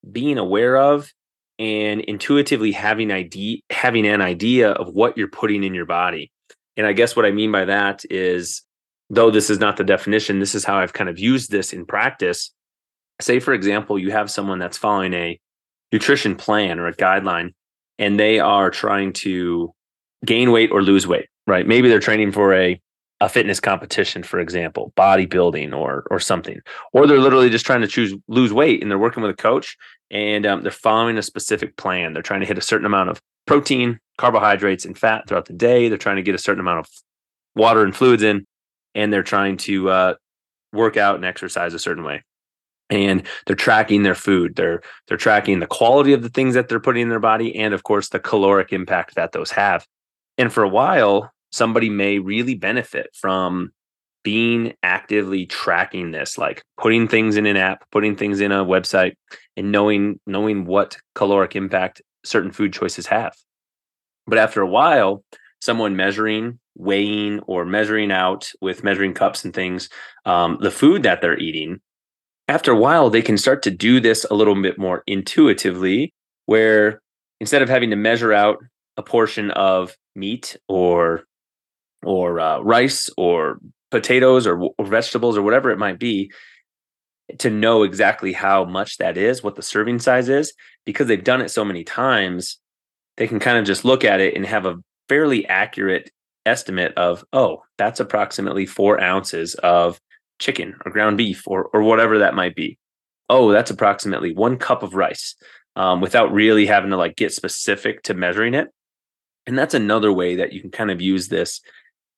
being 0.09 0.37
aware 0.37 0.77
of 0.77 1.11
and 1.57 2.01
intuitively 2.01 2.71
having 2.71 3.11
idea 3.11 3.57
having 3.69 4.05
an 4.05 4.21
idea 4.21 4.71
of 4.71 4.89
what 4.89 5.17
you're 5.17 5.27
putting 5.27 5.63
in 5.63 5.73
your 5.73 5.85
body 5.85 6.31
and 6.75 6.85
i 6.85 6.93
guess 6.93 7.15
what 7.15 7.25
i 7.25 7.31
mean 7.31 7.51
by 7.51 7.65
that 7.65 8.03
is 8.09 8.61
though 9.09 9.31
this 9.31 9.49
is 9.49 9.59
not 9.59 9.77
the 9.77 9.83
definition 9.83 10.39
this 10.39 10.55
is 10.55 10.65
how 10.65 10.77
i've 10.77 10.93
kind 10.93 11.09
of 11.09 11.17
used 11.17 11.51
this 11.51 11.71
in 11.71 11.85
practice 11.85 12.51
say 13.21 13.39
for 13.39 13.53
example 13.53 13.97
you 13.97 14.11
have 14.11 14.29
someone 14.29 14.59
that's 14.59 14.77
following 14.77 15.13
a 15.13 15.39
nutrition 15.91 16.35
plan 16.35 16.79
or 16.79 16.87
a 16.87 16.93
guideline 16.93 17.53
and 17.97 18.19
they 18.19 18.39
are 18.39 18.69
trying 18.69 19.13
to 19.13 19.73
gain 20.25 20.51
weight 20.51 20.71
or 20.71 20.81
lose 20.81 21.07
weight, 21.07 21.27
right? 21.47 21.67
Maybe 21.67 21.89
they're 21.89 21.99
training 21.99 22.31
for 22.31 22.53
a 22.53 22.79
a 23.21 23.29
fitness 23.29 23.61
competition, 23.61 24.23
for 24.23 24.39
example, 24.39 24.91
bodybuilding 24.97 25.73
or 25.73 26.05
or 26.11 26.19
something, 26.19 26.59
or 26.91 27.07
they're 27.07 27.19
literally 27.19 27.49
just 27.49 27.65
trying 27.65 27.81
to 27.81 27.87
choose 27.87 28.13
lose 28.27 28.51
weight 28.51 28.81
and 28.81 28.91
they're 28.91 28.99
working 28.99 29.23
with 29.23 29.31
a 29.31 29.41
coach 29.41 29.77
and 30.11 30.45
um, 30.45 30.61
they're 30.61 30.71
following 30.71 31.17
a 31.17 31.21
specific 31.21 31.77
plan. 31.77 32.13
They're 32.13 32.23
trying 32.23 32.41
to 32.41 32.45
hit 32.45 32.57
a 32.57 32.61
certain 32.61 32.85
amount 32.85 33.09
of 33.09 33.21
protein, 33.45 33.99
carbohydrates, 34.17 34.85
and 34.85 34.97
fat 34.97 35.27
throughout 35.27 35.45
the 35.45 35.53
day. 35.53 35.89
They're 35.89 35.97
trying 35.97 36.17
to 36.17 36.23
get 36.23 36.35
a 36.35 36.39
certain 36.39 36.59
amount 36.59 36.79
of 36.79 36.89
water 37.55 37.83
and 37.83 37.95
fluids 37.95 38.23
in, 38.23 38.45
and 38.93 39.11
they're 39.11 39.23
trying 39.23 39.57
to 39.57 39.89
uh, 39.89 40.13
work 40.73 40.97
out 40.97 41.15
and 41.15 41.25
exercise 41.25 41.73
a 41.73 41.79
certain 41.79 42.03
way. 42.03 42.23
And 42.89 43.23
they're 43.47 43.55
tracking 43.55 44.03
their 44.03 44.15
food. 44.15 44.55
They're 44.55 44.81
they're 45.07 45.17
tracking 45.17 45.59
the 45.59 45.67
quality 45.67 46.13
of 46.13 46.21
the 46.21 46.29
things 46.29 46.53
that 46.53 46.69
they're 46.69 46.79
putting 46.79 47.03
in 47.03 47.09
their 47.09 47.19
body, 47.19 47.55
and 47.55 47.73
of 47.73 47.83
course 47.83 48.09
the 48.09 48.19
caloric 48.19 48.71
impact 48.71 49.15
that 49.15 49.31
those 49.31 49.51
have. 49.51 49.87
And 50.37 50.53
for 50.53 50.63
a 50.63 50.69
while, 50.69 51.31
somebody 51.51 51.89
may 51.89 52.19
really 52.19 52.53
benefit 52.53 53.09
from 53.13 53.71
being 54.23 54.73
actively 54.81 55.45
tracking 55.45 56.09
this 56.09 56.35
like 56.35 56.63
putting 56.77 57.07
things 57.07 57.37
in 57.37 57.45
an 57.45 57.55
app 57.55 57.85
putting 57.91 58.15
things 58.15 58.41
in 58.41 58.51
a 58.51 58.65
website 58.65 59.13
and 59.57 59.71
knowing 59.71 60.19
knowing 60.25 60.65
what 60.65 60.97
caloric 61.13 61.55
impact 61.55 62.01
certain 62.23 62.51
food 62.51 62.73
choices 62.73 63.07
have. 63.07 63.35
But 64.27 64.37
after 64.37 64.61
a 64.61 64.67
while 64.67 65.23
someone 65.61 65.95
measuring 65.95 66.59
weighing 66.75 67.39
or 67.41 67.65
measuring 67.65 68.11
out 68.11 68.51
with 68.61 68.83
measuring 68.83 69.13
cups 69.13 69.45
and 69.45 69.53
things 69.53 69.89
um, 70.25 70.57
the 70.61 70.71
food 70.71 71.03
that 71.03 71.21
they're 71.21 71.39
eating 71.39 71.79
after 72.47 72.71
a 72.71 72.77
while 72.77 73.09
they 73.09 73.21
can 73.21 73.37
start 73.37 73.63
to 73.63 73.71
do 73.71 73.99
this 73.99 74.25
a 74.29 74.33
little 74.33 74.61
bit 74.61 74.77
more 74.77 75.01
intuitively 75.07 76.13
where 76.45 77.01
instead 77.39 77.61
of 77.61 77.69
having 77.69 77.89
to 77.89 77.95
measure 77.95 78.33
out 78.33 78.57
a 78.97 79.03
portion 79.03 79.51
of 79.51 79.95
meat 80.15 80.57
or 80.67 81.23
or 82.03 82.39
uh, 82.39 82.59
rice 82.59 83.09
or 83.17 83.57
potatoes 83.89 84.45
or, 84.45 84.61
or 84.77 84.85
vegetables 84.85 85.37
or 85.37 85.41
whatever 85.41 85.71
it 85.71 85.79
might 85.79 85.99
be 85.99 86.29
to 87.39 87.49
know 87.49 87.83
exactly 87.83 88.33
how 88.33 88.65
much 88.65 88.97
that 88.97 89.17
is, 89.17 89.43
what 89.43 89.55
the 89.55 89.61
serving 89.63 89.99
size 89.99 90.29
is, 90.29 90.53
because 90.85 91.07
they've 91.07 91.23
done 91.23 91.41
it 91.41 91.49
so 91.49 91.65
many 91.65 91.83
times, 91.83 92.59
they 93.17 93.27
can 93.27 93.39
kind 93.39 93.57
of 93.57 93.65
just 93.65 93.85
look 93.85 94.03
at 94.03 94.19
it 94.19 94.35
and 94.35 94.45
have 94.45 94.65
a 94.65 94.77
fairly 95.09 95.47
accurate 95.47 96.11
estimate 96.45 96.93
of, 96.95 97.25
oh, 97.33 97.63
that's 97.77 97.99
approximately 97.99 98.65
four 98.65 99.01
ounces 99.01 99.55
of 99.55 99.99
chicken 100.37 100.75
or 100.85 100.91
ground 100.91 101.17
beef 101.17 101.47
or 101.47 101.69
or 101.73 101.81
whatever 101.81 102.19
that 102.19 102.35
might 102.35 102.55
be. 102.55 102.77
Oh, 103.29 103.51
that's 103.51 103.71
approximately 103.71 104.33
one 104.33 104.57
cup 104.57 104.83
of 104.83 104.93
rice, 104.93 105.35
um, 105.75 106.01
without 106.01 106.31
really 106.31 106.67
having 106.67 106.91
to 106.91 106.97
like 106.97 107.15
get 107.15 107.33
specific 107.33 108.03
to 108.03 108.13
measuring 108.13 108.53
it. 108.53 108.67
And 109.47 109.57
that's 109.57 109.73
another 109.73 110.11
way 110.11 110.35
that 110.35 110.53
you 110.53 110.61
can 110.61 110.71
kind 110.71 110.91
of 110.91 111.01
use 111.01 111.27
this 111.27 111.61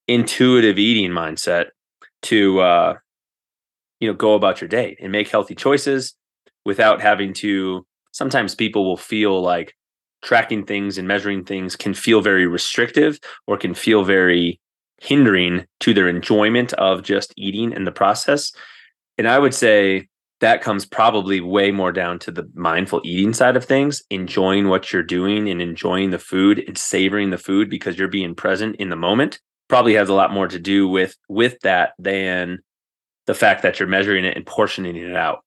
intuitive 0.08 0.80
eating 0.80 1.12
mindset 1.12 1.68
to 2.24 2.60
uh, 2.60 2.94
you 4.00 4.08
know 4.08 4.14
go 4.14 4.34
about 4.34 4.62
your 4.62 4.68
day 4.68 4.98
and 5.02 5.12
make 5.12 5.28
healthy 5.30 5.56
choices 5.56 6.16
without 6.66 7.02
having 7.02 7.34
to 7.34 7.86
sometimes 8.12 8.56
people 8.56 8.86
will 8.86 8.98
feel 8.98 9.42
like 9.42 9.74
tracking 10.22 10.66
things 10.66 10.98
and 10.98 11.08
measuring 11.08 11.44
things 11.44 11.76
can 11.76 11.94
feel 11.94 12.22
very 12.22 12.48
restrictive 12.48 13.20
or 13.46 13.58
can 13.58 13.74
feel 13.74 14.04
very 14.04 14.60
hindering 15.00 15.66
to 15.80 15.94
their 15.94 16.08
enjoyment 16.08 16.74
of 16.74 17.04
just 17.04 17.32
eating 17.38 17.72
in 17.72 17.84
the 17.84 17.92
process. 17.92 18.52
And 19.18 19.28
i 19.28 19.40
would 19.40 19.54
say 19.54 20.08
that 20.40 20.62
comes 20.62 20.86
probably 20.86 21.42
way 21.42 21.72
more 21.72 21.92
down 21.92 22.20
to 22.20 22.32
the 22.32 22.50
mindful 22.54 23.02
eating 23.04 23.34
side 23.34 23.56
of 23.56 23.66
things 23.66 24.04
enjoying 24.10 24.68
what 24.68 24.92
you're 24.92 25.04
doing 25.04 25.50
and 25.50 25.62
enjoying 25.62 26.12
the 26.12 26.20
food 26.20 26.64
and 26.68 26.78
savoring 26.78 27.32
the 27.32 27.38
food 27.38 27.70
because 27.70 27.98
you're 27.98 28.08
being 28.08 28.36
present 28.36 28.76
in 28.78 28.90
the 28.90 28.96
moment 28.96 29.40
probably 29.68 29.96
has 29.96 30.10
a 30.10 30.14
lot 30.14 30.32
more 30.32 30.48
to 30.48 30.60
do 30.60 30.88
with 30.88 31.16
with 31.28 31.60
that 31.62 31.94
than 32.00 32.60
the 33.28 33.34
fact 33.34 33.62
that 33.62 33.80
you're 33.80 33.88
measuring 33.88 34.26
it 34.26 34.36
and 34.36 34.46
portioning 34.46 34.96
it 34.96 35.16
out. 35.16 35.44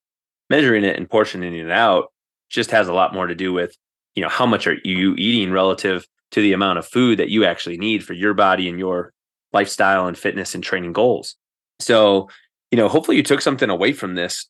Measuring 0.49 0.83
it 0.83 0.97
and 0.97 1.09
portioning 1.09 1.53
it 1.53 1.69
out 1.69 2.11
just 2.49 2.71
has 2.71 2.87
a 2.87 2.93
lot 2.93 3.13
more 3.13 3.27
to 3.27 3.35
do 3.35 3.51
with, 3.51 3.75
you 4.15 4.23
know, 4.23 4.29
how 4.29 4.45
much 4.45 4.67
are 4.67 4.77
you 4.83 5.15
eating 5.17 5.51
relative 5.51 6.05
to 6.31 6.41
the 6.41 6.53
amount 6.53 6.79
of 6.79 6.87
food 6.87 7.19
that 7.19 7.29
you 7.29 7.45
actually 7.45 7.77
need 7.77 8.03
for 8.03 8.13
your 8.13 8.33
body 8.33 8.69
and 8.69 8.79
your 8.79 9.13
lifestyle 9.53 10.07
and 10.07 10.17
fitness 10.17 10.55
and 10.55 10.63
training 10.63 10.93
goals. 10.93 11.35
So, 11.79 12.29
you 12.71 12.77
know, 12.77 12.87
hopefully 12.87 13.17
you 13.17 13.23
took 13.23 13.41
something 13.41 13.69
away 13.69 13.91
from 13.91 14.15
this. 14.15 14.47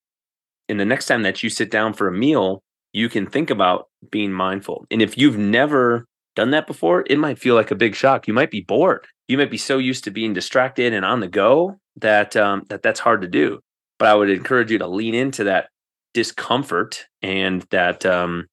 And 0.70 0.80
the 0.80 0.86
next 0.86 1.08
time 1.08 1.24
that 1.24 1.42
you 1.42 1.50
sit 1.50 1.72
down 1.72 1.94
for 1.94 2.08
a 2.08 2.12
meal, 2.12 2.62
you 2.94 3.10
can 3.10 3.26
think 3.26 3.50
about 3.50 3.88
being 4.12 4.32
mindful. 4.32 4.86
And 4.92 5.02
if 5.02 5.18
you've 5.18 5.38
never 5.38 6.06
done 6.36 6.52
that 6.52 6.68
before, 6.68 7.04
it 7.08 7.18
might 7.18 7.40
feel 7.40 7.56
like 7.56 7.72
a 7.72 7.76
big 7.76 7.96
shock. 7.96 8.28
You 8.28 8.34
might 8.34 8.52
be 8.52 8.62
bored 8.62 9.08
you 9.32 9.38
might 9.38 9.50
be 9.50 9.58
so 9.58 9.78
used 9.78 10.04
to 10.04 10.12
being 10.12 10.34
distracted 10.34 10.94
and 10.94 11.06
on 11.06 11.22
the 11.22 11.28
go 11.28 11.80
that 11.98 12.36
um, 12.36 12.66
that 12.70 12.82
that's 12.82 13.00
hard 13.00 13.22
to 13.22 13.28
do. 13.28 13.60
But 14.00 14.08
I 14.10 14.16
would 14.16 14.30
encourage 14.30 14.72
you 14.72 14.80
to 14.80 14.88
lean 14.88 15.14
into 15.14 15.46
that 15.46 15.70
discomfort 16.14 17.06
and 17.22 17.62
that 17.70 18.06
um, 18.06 18.48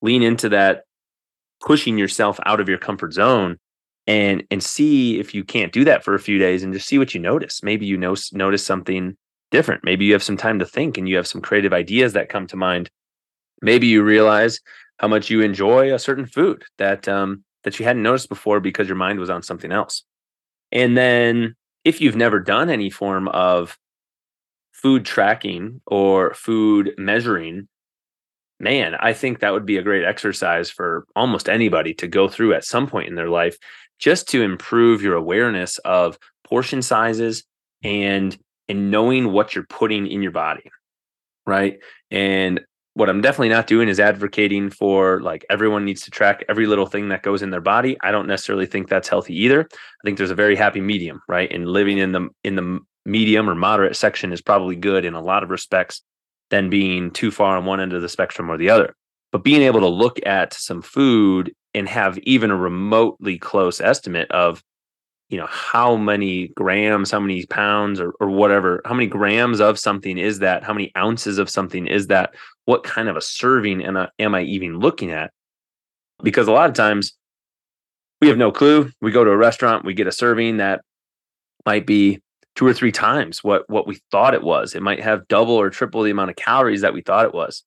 lean 0.00 0.22
into 0.22 0.48
that 0.50 0.84
pushing 1.60 1.98
yourself 1.98 2.38
out 2.44 2.60
of 2.60 2.68
your 2.68 2.78
comfort 2.78 3.12
zone 3.12 3.58
and 4.06 4.44
and 4.50 4.62
see 4.62 5.18
if 5.18 5.34
you 5.34 5.44
can't 5.44 5.72
do 5.72 5.84
that 5.84 6.04
for 6.04 6.14
a 6.14 6.20
few 6.20 6.38
days 6.38 6.62
and 6.62 6.72
just 6.72 6.88
see 6.88 6.98
what 6.98 7.14
you 7.14 7.20
notice. 7.20 7.62
Maybe 7.62 7.86
you 7.86 7.96
know, 7.96 8.14
notice 8.32 8.64
something 8.64 9.16
different. 9.50 9.84
Maybe 9.84 10.04
you 10.04 10.12
have 10.12 10.22
some 10.22 10.36
time 10.36 10.58
to 10.58 10.66
think 10.66 10.98
and 10.98 11.08
you 11.08 11.16
have 11.16 11.26
some 11.26 11.40
creative 11.40 11.72
ideas 11.72 12.14
that 12.14 12.28
come 12.28 12.46
to 12.48 12.56
mind. 12.56 12.90
Maybe 13.60 13.86
you 13.86 14.02
realize 14.02 14.60
how 14.98 15.08
much 15.08 15.30
you 15.30 15.40
enjoy 15.40 15.94
a 15.94 15.98
certain 15.98 16.26
food 16.26 16.64
that 16.78 17.08
um, 17.08 17.44
that 17.64 17.78
you 17.78 17.84
hadn't 17.84 18.02
noticed 18.02 18.28
before 18.28 18.60
because 18.60 18.88
your 18.88 18.96
mind 18.96 19.20
was 19.20 19.30
on 19.30 19.42
something 19.42 19.70
else. 19.70 20.02
And 20.72 20.96
then 20.96 21.54
if 21.84 22.00
you've 22.00 22.16
never 22.16 22.40
done 22.40 22.70
any 22.70 22.90
form 22.90 23.28
of 23.28 23.78
food 24.72 25.04
tracking 25.04 25.80
or 25.86 26.34
food 26.34 26.92
measuring, 26.96 27.68
man, 28.60 28.94
I 28.94 29.12
think 29.12 29.40
that 29.40 29.52
would 29.52 29.66
be 29.66 29.76
a 29.76 29.82
great 29.82 30.04
exercise 30.04 30.70
for 30.70 31.06
almost 31.16 31.48
anybody 31.48 31.94
to 31.94 32.08
go 32.08 32.28
through 32.28 32.54
at 32.54 32.64
some 32.64 32.86
point 32.86 33.08
in 33.08 33.14
their 33.14 33.30
life 33.30 33.56
just 33.98 34.28
to 34.30 34.42
improve 34.42 35.02
your 35.02 35.14
awareness 35.14 35.78
of 35.78 36.18
portion 36.44 36.82
sizes 36.82 37.44
and 37.82 38.36
and 38.68 38.90
knowing 38.90 39.32
what 39.32 39.54
you're 39.54 39.66
putting 39.68 40.06
in 40.06 40.22
your 40.22 40.32
body 40.32 40.70
right? 41.46 41.78
And 42.10 42.60
what 42.94 43.08
I'm 43.08 43.22
definitely 43.22 43.48
not 43.48 43.66
doing 43.66 43.88
is 43.88 43.98
advocating 43.98 44.70
for 44.70 45.20
like 45.22 45.46
everyone 45.48 45.84
needs 45.84 46.02
to 46.02 46.10
track 46.10 46.44
every 46.48 46.66
little 46.66 46.86
thing 46.86 47.08
that 47.08 47.22
goes 47.22 47.42
in 47.42 47.50
their 47.50 47.60
body. 47.60 47.96
I 48.02 48.10
don't 48.10 48.26
necessarily 48.26 48.66
think 48.66 48.88
that's 48.88 49.08
healthy 49.08 49.34
either. 49.42 49.62
I 49.70 50.02
think 50.04 50.18
there's 50.18 50.30
a 50.30 50.34
very 50.34 50.56
happy 50.56 50.80
medium, 50.80 51.22
right? 51.26 51.50
And 51.50 51.66
living 51.66 51.98
in 51.98 52.12
the 52.12 52.28
in 52.44 52.56
the 52.56 52.80
medium 53.04 53.48
or 53.48 53.54
moderate 53.54 53.96
section 53.96 54.32
is 54.32 54.42
probably 54.42 54.76
good 54.76 55.04
in 55.04 55.14
a 55.14 55.22
lot 55.22 55.42
of 55.42 55.50
respects 55.50 56.02
than 56.50 56.70
being 56.70 57.10
too 57.10 57.30
far 57.30 57.56
on 57.56 57.64
one 57.64 57.80
end 57.80 57.94
of 57.94 58.02
the 58.02 58.08
spectrum 58.08 58.50
or 58.50 58.58
the 58.58 58.70
other. 58.70 58.94
But 59.32 59.42
being 59.42 59.62
able 59.62 59.80
to 59.80 59.88
look 59.88 60.18
at 60.26 60.52
some 60.52 60.82
food 60.82 61.54
and 61.74 61.88
have 61.88 62.18
even 62.18 62.50
a 62.50 62.56
remotely 62.56 63.38
close 63.38 63.80
estimate 63.80 64.30
of 64.30 64.62
you 65.32 65.38
know 65.38 65.48
how 65.48 65.96
many 65.96 66.48
grams 66.48 67.10
how 67.10 67.18
many 67.18 67.46
pounds 67.46 67.98
or, 67.98 68.12
or 68.20 68.28
whatever 68.28 68.82
how 68.84 68.92
many 68.92 69.06
grams 69.06 69.60
of 69.60 69.78
something 69.78 70.18
is 70.18 70.40
that? 70.40 70.62
How 70.62 70.74
many 70.74 70.92
ounces 70.96 71.38
of 71.38 71.48
something 71.48 71.86
is 71.86 72.08
that? 72.08 72.34
What 72.66 72.84
kind 72.84 73.08
of 73.08 73.16
a 73.16 73.22
serving 73.22 73.82
am 73.82 73.96
I, 73.96 74.08
am 74.18 74.34
I 74.34 74.42
even 74.42 74.78
looking 74.78 75.10
at? 75.10 75.32
Because 76.22 76.48
a 76.48 76.52
lot 76.52 76.68
of 76.68 76.76
times 76.76 77.14
we 78.20 78.28
have 78.28 78.36
no 78.36 78.52
clue. 78.52 78.92
We 79.00 79.10
go 79.10 79.24
to 79.24 79.30
a 79.30 79.36
restaurant 79.36 79.86
we 79.86 79.94
get 79.94 80.06
a 80.06 80.12
serving 80.12 80.58
that 80.58 80.82
might 81.64 81.86
be 81.86 82.20
two 82.54 82.66
or 82.66 82.74
three 82.74 82.92
times 82.92 83.42
what 83.42 83.68
what 83.70 83.86
we 83.86 84.00
thought 84.10 84.34
it 84.34 84.42
was. 84.42 84.74
It 84.74 84.82
might 84.82 85.00
have 85.00 85.26
double 85.28 85.54
or 85.54 85.70
triple 85.70 86.02
the 86.02 86.10
amount 86.10 86.28
of 86.28 86.36
calories 86.36 86.82
that 86.82 86.92
we 86.92 87.00
thought 87.00 87.24
it 87.24 87.34
was. 87.34 87.64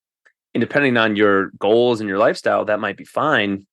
And 0.53 0.61
depending 0.61 0.97
on 0.97 1.15
your 1.15 1.49
goals 1.57 1.99
and 1.99 2.07
your 2.07 2.19
lifestyle 2.19 2.63
that 2.65 2.79
might 2.79 2.95
be 2.95 3.05
fine 3.05 3.65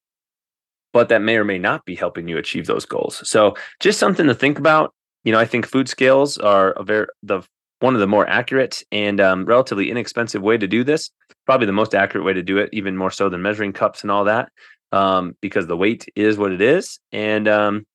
but 0.92 1.08
that 1.08 1.22
may 1.22 1.36
or 1.36 1.44
may 1.44 1.58
not 1.58 1.84
be 1.84 1.94
helping 1.94 2.28
you 2.28 2.38
achieve 2.38 2.66
those 2.66 2.84
goals. 2.84 3.26
So 3.28 3.54
just 3.80 3.98
something 3.98 4.26
to 4.26 4.34
think 4.34 4.58
about. 4.58 4.94
You 5.24 5.32
know, 5.32 5.38
I 5.38 5.44
think 5.44 5.66
food 5.66 5.88
scales 5.88 6.36
are 6.38 6.72
a 6.72 6.82
very 6.82 7.06
the 7.22 7.42
one 7.80 7.94
of 7.94 8.00
the 8.00 8.06
more 8.06 8.28
accurate 8.28 8.82
and 8.92 9.20
um, 9.20 9.44
relatively 9.44 9.90
inexpensive 9.90 10.42
way 10.42 10.56
to 10.56 10.66
do 10.66 10.84
this. 10.84 11.10
Probably 11.46 11.66
the 11.66 11.72
most 11.72 11.94
accurate 11.94 12.24
way 12.24 12.32
to 12.32 12.42
do 12.42 12.58
it, 12.58 12.70
even 12.72 12.96
more 12.96 13.10
so 13.10 13.28
than 13.28 13.42
measuring 13.42 13.72
cups 13.72 14.02
and 14.02 14.10
all 14.10 14.24
that, 14.24 14.50
um, 14.92 15.36
because 15.40 15.66
the 15.66 15.76
weight 15.76 16.06
is 16.14 16.36
what 16.38 16.52
it 16.52 16.60
is, 16.60 17.00
and 17.10 17.48
um, 17.48 17.86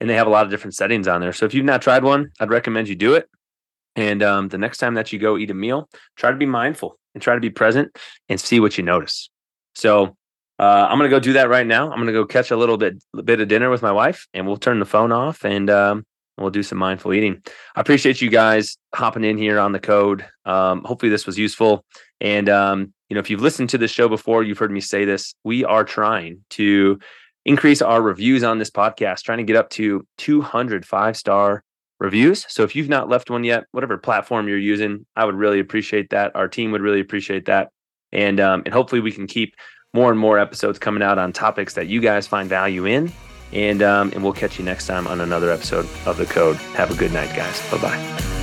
and 0.00 0.08
they 0.08 0.14
have 0.14 0.26
a 0.26 0.30
lot 0.30 0.44
of 0.44 0.50
different 0.50 0.74
settings 0.74 1.08
on 1.08 1.20
there. 1.20 1.32
So 1.32 1.46
if 1.46 1.54
you've 1.54 1.64
not 1.64 1.82
tried 1.82 2.04
one, 2.04 2.30
I'd 2.40 2.50
recommend 2.50 2.88
you 2.88 2.94
do 2.94 3.14
it. 3.14 3.28
And 3.96 4.22
um, 4.22 4.48
the 4.48 4.58
next 4.58 4.78
time 4.78 4.94
that 4.94 5.12
you 5.12 5.18
go 5.18 5.36
eat 5.36 5.50
a 5.50 5.54
meal, 5.54 5.88
try 6.16 6.30
to 6.30 6.36
be 6.36 6.46
mindful 6.46 6.98
and 7.14 7.22
try 7.22 7.34
to 7.34 7.40
be 7.40 7.50
present 7.50 7.96
and 8.28 8.40
see 8.40 8.60
what 8.60 8.78
you 8.78 8.84
notice. 8.84 9.30
So 9.74 10.16
uh, 10.60 10.86
I'm 10.90 10.98
gonna 10.98 11.08
go 11.08 11.18
do 11.18 11.32
that 11.32 11.48
right 11.48 11.66
now. 11.66 11.90
I'm 11.90 11.98
gonna 11.98 12.12
go 12.12 12.26
catch 12.26 12.50
a 12.50 12.56
little 12.56 12.76
bit 12.76 13.02
bit 13.24 13.40
of 13.40 13.48
dinner 13.48 13.70
with 13.70 13.80
my 13.80 13.92
wife, 13.92 14.28
and 14.34 14.46
we'll 14.46 14.58
turn 14.58 14.78
the 14.78 14.84
phone 14.84 15.10
off 15.10 15.42
and 15.42 15.70
um, 15.70 16.04
we'll 16.36 16.50
do 16.50 16.62
some 16.62 16.76
mindful 16.76 17.14
eating. 17.14 17.42
I 17.74 17.80
appreciate 17.80 18.20
you 18.20 18.28
guys 18.28 18.76
hopping 18.94 19.24
in 19.24 19.38
here 19.38 19.58
on 19.58 19.72
the 19.72 19.80
code. 19.80 20.22
Um, 20.44 20.84
hopefully, 20.84 21.08
this 21.08 21.26
was 21.26 21.38
useful. 21.38 21.86
And 22.20 22.50
um, 22.50 22.92
you 23.08 23.14
know, 23.14 23.20
if 23.20 23.30
you've 23.30 23.40
listened 23.40 23.70
to 23.70 23.78
this 23.78 23.90
show 23.90 24.06
before, 24.06 24.42
you've 24.42 24.58
heard 24.58 24.70
me 24.70 24.82
say 24.82 25.06
this. 25.06 25.34
We 25.44 25.64
are 25.64 25.82
trying 25.82 26.44
to 26.50 26.98
increase 27.46 27.80
our 27.80 28.02
reviews 28.02 28.44
on 28.44 28.58
this 28.58 28.70
podcast, 28.70 29.22
trying 29.22 29.38
to 29.38 29.44
get 29.44 29.56
up 29.56 29.70
to 29.70 30.06
200 30.18 30.84
five 30.84 31.16
star 31.16 31.64
reviews. 32.00 32.44
So 32.50 32.64
if 32.64 32.76
you've 32.76 32.90
not 32.90 33.08
left 33.08 33.30
one 33.30 33.44
yet, 33.44 33.64
whatever 33.72 33.96
platform 33.96 34.46
you're 34.46 34.58
using, 34.58 35.06
I 35.16 35.24
would 35.24 35.36
really 35.36 35.58
appreciate 35.58 36.10
that. 36.10 36.36
Our 36.36 36.48
team 36.48 36.70
would 36.72 36.82
really 36.82 37.00
appreciate 37.00 37.46
that. 37.46 37.70
And 38.12 38.40
um, 38.40 38.62
and 38.66 38.74
hopefully 38.74 39.00
we 39.00 39.12
can 39.12 39.26
keep 39.26 39.54
more 39.92 40.10
and 40.10 40.18
more 40.20 40.38
episodes 40.38 40.78
coming 40.78 41.02
out 41.02 41.18
on 41.18 41.32
topics 41.32 41.74
that 41.74 41.88
you 41.88 42.00
guys 42.00 42.26
find 42.26 42.48
value 42.48 42.86
in. 42.86 43.12
And 43.52 43.82
um, 43.82 44.12
and 44.12 44.22
we'll 44.22 44.32
catch 44.32 44.58
you 44.58 44.64
next 44.64 44.86
time 44.86 45.08
on 45.08 45.20
another 45.20 45.50
episode 45.50 45.88
of 46.06 46.16
the 46.16 46.26
Code. 46.26 46.56
Have 46.76 46.92
a 46.92 46.94
good 46.94 47.12
night, 47.12 47.34
guys. 47.34 47.60
Bye 47.70 47.78
bye. 47.78 48.39